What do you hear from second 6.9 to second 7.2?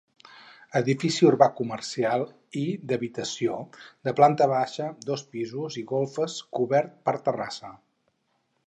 per